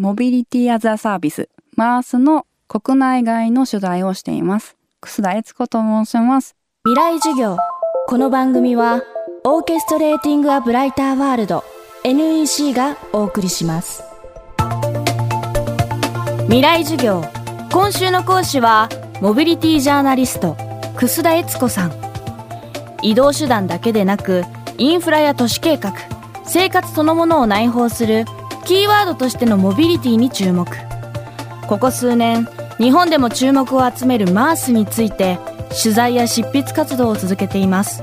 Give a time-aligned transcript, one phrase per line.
[0.00, 4.74] モビリティアザサービス、マースの国内外の取材をしています。
[5.02, 6.56] 楠田悦子と申します。
[6.86, 7.58] 未来授業。
[8.06, 9.02] この番組は、
[9.44, 11.64] オーケストレーティング・ア・ブライター・ワールド
[12.04, 14.02] NEC がお送りします。
[16.44, 17.22] 未来授業。
[17.70, 18.88] 今週の講師は、
[19.20, 20.56] モビリティジャーナリスト、
[20.96, 21.92] 楠田悦子さん。
[23.02, 24.44] 移動手段だけでなく、
[24.78, 25.92] インフラや都市計画、
[26.46, 28.24] 生活そのものを内包する
[28.64, 30.66] キーワードとしてのモビリティに注目。
[31.66, 32.48] ここ数年、
[32.80, 35.38] 日本でも注目を集めるマースについて
[35.82, 38.02] 取材や執筆活動を続けています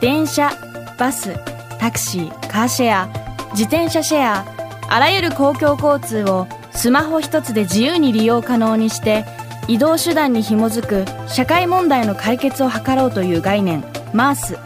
[0.00, 0.50] 電車
[0.98, 1.34] バス
[1.78, 3.08] タクシーカーシェア
[3.50, 4.46] 自転車シェア
[4.88, 9.26] あらゆる公共交通をスマホ一つで自由に利用可能にして
[9.68, 14.62] 移動手段に紐づく社会問題の解決を図ろうという概念マースフ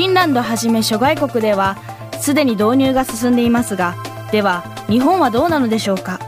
[0.00, 1.76] ィンランドはじめ諸外国では
[2.22, 3.96] すでに導入が進んでいますが
[4.30, 6.20] では日本はどうなのでしょうか？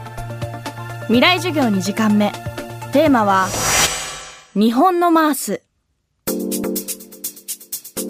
[1.07, 2.31] 未来授業2時間目。
[2.91, 3.47] テーマは
[4.55, 5.61] 日本のマース。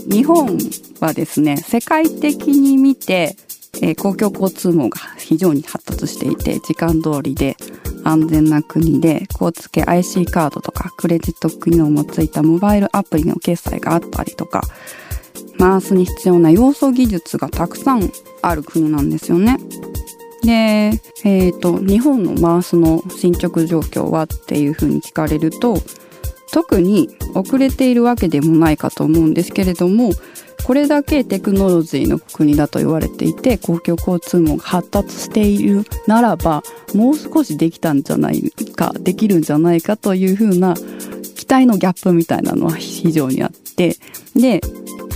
[0.10, 0.58] 日本
[1.00, 3.36] はですね世界的に見て、
[3.82, 7.56] えー、公共交通網が非常に発達していて時間通りで
[8.04, 14.62] 安全な国で交通系 IC カードとかクレジット機能もついたモバイルアプリの決済があったりとか
[15.58, 18.12] マースに必要な要素技術がたくさん
[18.42, 19.58] ある国なんですよね。
[20.44, 20.54] で、
[21.24, 25.78] えーと、日本のマースの進捗状況はっていうふうに聞かれると
[26.52, 30.12] 特に遅れているわけでもないかと思うんですけれども
[30.64, 40.76] これだけテクノロジーの国だと言われていて公共交通網が発達しているならばもう少しできたんじゃないかできるんじゃないかというふうな
[41.36, 43.98] 期待のギャップみたいなのは非常にあって
[44.36, 44.62] で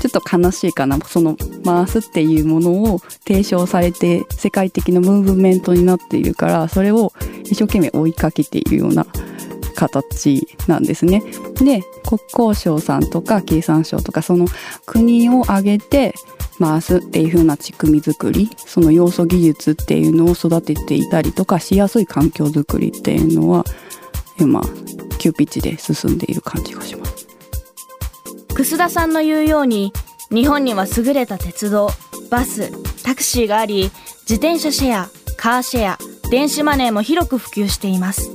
[0.10, 9.06] ちょっと悲しいかなその回すっていうものを提唱されて世界的なムーブメントになっているからそれを一生懸命追いかけているような
[9.76, 11.24] 形なんですね。
[11.56, 14.46] で国交省さんとか経産省とかその
[14.86, 16.14] 国を挙げて
[16.60, 23.64] 回すっていう風な仕組み作りその要素技術っていうのを育てていたりとかしやすい環境づくりっていうのは
[24.38, 24.62] 今
[25.18, 27.29] 急ピッチで進んでいる感じがします。
[28.78, 29.94] 田さんの言うように
[30.32, 31.90] 日本には優れた鉄道
[32.30, 32.72] バス
[33.04, 33.92] タクシーがあり
[34.22, 35.98] 自転車シェアカーシェア
[36.30, 38.30] 電子マネーも広く普及しています。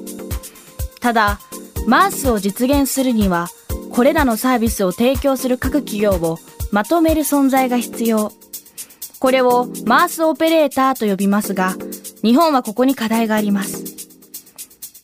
[1.01, 1.39] ただ
[1.87, 3.49] マースを実現するには
[3.93, 6.39] これらのサービスを提供する各企業を
[6.73, 8.33] まとめる存在が必要。
[9.21, 11.75] これをマースオペレーターと呼びますが
[12.23, 13.85] 日本はここに課題があります。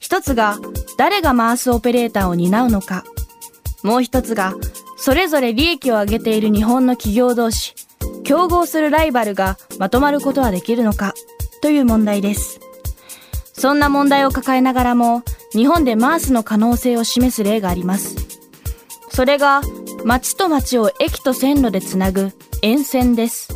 [0.00, 0.58] 一つが
[0.98, 3.04] 誰がマースオペレーターを担うのか。
[3.82, 4.54] もう一つが
[5.02, 7.74] それぞれ利益を上げている日本の企業同士、
[8.22, 11.14] 競合するライバルがまとまることはできるのか
[11.62, 12.60] という問題です。
[13.54, 15.22] そんな問題を抱えながらも、
[15.52, 18.14] 日本でマースの可能性を示す例があります。
[19.10, 19.62] それが、
[20.04, 23.48] 街と街を駅と線路でつなぐ沿線です。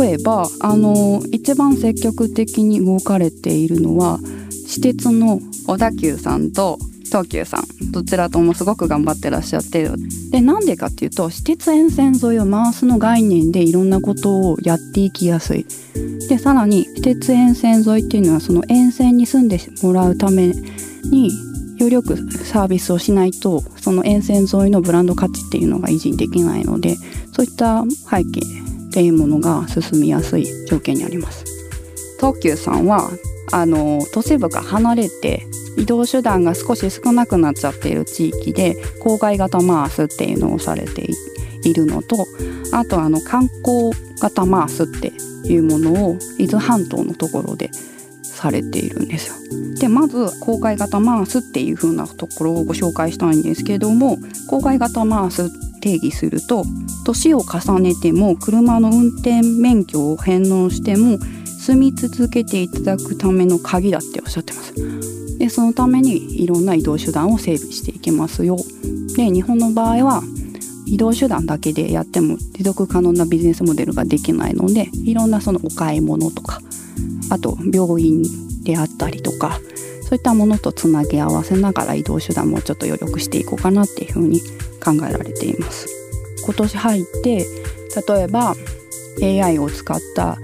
[0.00, 4.18] 例えば、あの、一番積極的に動かれているのは、
[4.66, 9.88] 私鉄の小田急さんと東急さんどちらともすごく頑張ってらっしゃって
[10.30, 15.66] でなんでかっていうと私鉄沿線沿いを回すの概念でいろんなことをやっていきやすい。
[16.28, 21.30] でさらに私鉄沿線沿いっていうのはその沿線に住んでもらうために
[21.78, 26.96] よりよくサービスをしないとその沿線沿いのブランド価値っていうのが維持できないので
[27.32, 31.44] そういった背景っていうものが進みやすい条件にあります。
[32.18, 33.10] 東急さんは
[33.52, 41.06] あの都市部が離れて移動手段が少し少なくなっちゃっている地域で郊外型マースっていうのをされて
[41.64, 42.26] いるのと
[42.72, 45.12] あとあの観光型マースって
[45.48, 47.70] いうものを伊豆半島のところで
[48.22, 49.34] されているんですよ。
[49.78, 54.18] でまず郊外型マースっていう風なところをご紹介したいんですけども
[54.50, 55.50] 郊外型マース
[55.80, 56.64] 定義すると
[57.04, 61.18] 年を重ねても車の運転免許を返納しても
[61.66, 65.38] 住み続けていただくための鍵だっておっしゃってます。
[65.38, 68.56] でそのためにいろんな移動手段を整備していきますよ
[69.16, 70.22] で日本の場合は
[70.86, 76.60] 移動手段だけでやっても持続可能なビジネスモデルができないのでいろんなそのお買い物とか
[77.30, 78.22] あと病院
[78.62, 79.60] であったりとか
[80.02, 84.40] そういったものとつなぎ合わせながら移動手段もちょっと余力していこうかなっていうふうに
[84.82, 85.88] 考えられています。
[86.44, 87.46] 今年入って
[88.08, 88.54] 例えば
[89.20, 90.38] AI を使った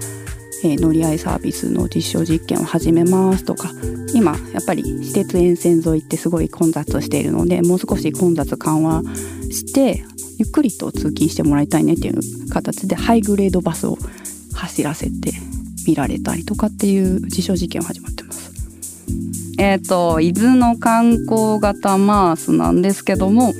[0.63, 3.69] えー、乗り合いサービスの実証実験を始めますとか
[4.13, 9.03] 今やっぱり私鉄沿線沿いってすごい混雑しているのでもう少し混雑緩和
[9.51, 10.03] して
[10.37, 13.97] ゆっくりと通勤してもらいたいねっていう形でハイグレードバスを
[14.53, 15.33] 走らせて
[15.85, 18.51] 見られたりとかっていう実証実験が始まってます。
[19.59, 23.53] えっ、ー、と伊豆の観光型マースなんですけども、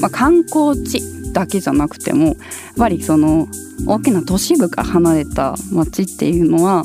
[0.00, 1.00] まあ、観光地
[1.32, 2.36] だけじゃなくてもやっ
[2.76, 3.48] ぱりその
[3.86, 6.84] 大きな都市部から離れた町っていうのは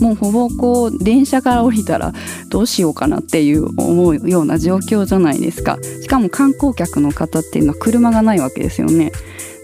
[0.00, 2.12] もうほぼこう電車から降りたら
[2.48, 5.78] どうしようかなっていう思うような状況じゃないですか。
[6.02, 9.12] しかも観光客の方っていうのは車がないわけですよね。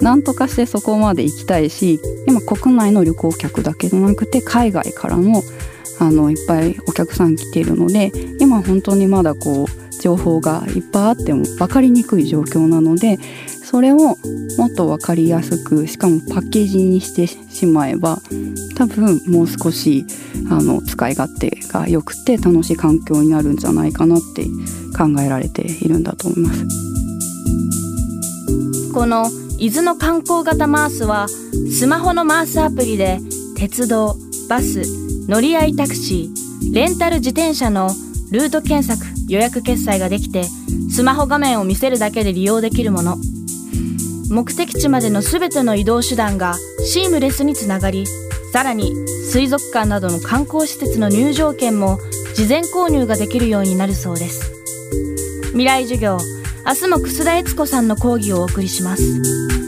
[0.00, 5.42] なんとかしてそこまで行きたいし今国内の旅行客だけじゃなくて海外からも
[5.98, 13.18] あのいっぱいお客さん来ているので今本当にまだこう情報がいっぱいあっても分かりにくい状況なので
[13.64, 14.14] それをも
[14.66, 18.18] っと分かりやすくしかもパッケージにしてしまえば
[18.76, 20.06] 多分もう少し
[20.50, 24.44] あの使い勝手が良くて楽しい環境になるんじゃないかなって
[24.96, 26.64] 考えられているんだと思います。
[28.94, 29.26] この
[29.58, 33.18] 伊豆の観光型マースはスマホのマースアプリで
[33.56, 34.16] 鉄道
[34.48, 34.82] バス
[35.28, 37.90] 乗り合いタクシーレンタル自転車の
[38.30, 40.44] ルート検索予約決済ができて
[40.90, 43.16] スマホ画面を見せるだけで利用できるもの。
[44.30, 46.54] 目的地までの全ての移動手段が
[46.84, 48.04] シームレスにつながり
[48.52, 48.94] さらに
[49.30, 51.98] 水族館などの観光施設の入場券も
[52.34, 54.52] 事前購入ができるようになるそうです。
[55.48, 56.18] 未来授業
[56.66, 59.67] 明日も楠田悦子さんの講義をお送りします。